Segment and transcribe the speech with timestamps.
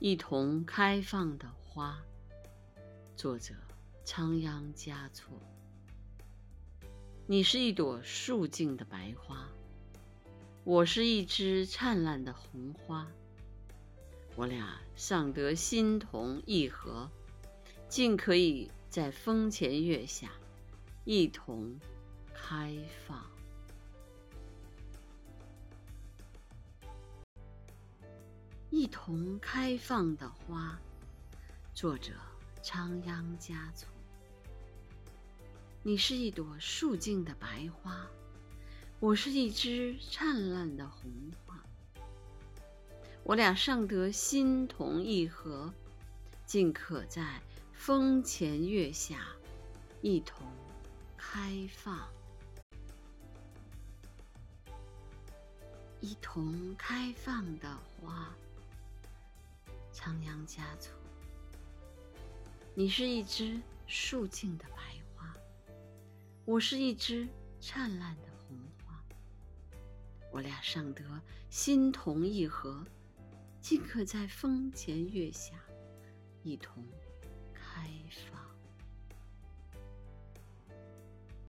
[0.00, 2.02] 一同开放的花。
[3.16, 3.54] 作者：
[4.04, 5.40] 仓央嘉措。
[7.26, 9.48] 你是一朵素净的白花，
[10.64, 13.08] 我是一枝灿烂的红花。
[14.34, 17.08] 我俩尚得心同意合，
[17.88, 20.32] 竟可以在风前月下
[21.04, 21.78] 一同
[22.34, 22.76] 开
[23.06, 23.33] 放。
[28.76, 30.76] 一同开放的花，
[31.72, 32.10] 作者
[32.60, 33.88] 仓央嘉措。
[35.84, 38.04] 你是一朵素净的白花，
[38.98, 41.08] 我是一枝灿烂的红
[41.46, 41.64] 花。
[43.22, 45.72] 我俩尚得心同意合，
[46.44, 47.40] 竟可在
[47.72, 49.24] 风前月下
[50.02, 50.44] 一同
[51.16, 52.08] 开放。
[56.00, 58.34] 一同开放的花。
[60.04, 60.92] 仓央嘉措，
[62.74, 65.34] 你是一枝素净的白花，
[66.44, 67.26] 我是一枝
[67.58, 69.02] 灿烂的红花。
[70.30, 71.02] 我俩尚得
[71.48, 72.84] 心同意合，
[73.62, 75.54] 竟可在风前月下
[76.42, 76.86] 一同
[77.54, 77.88] 开
[78.30, 78.38] 放。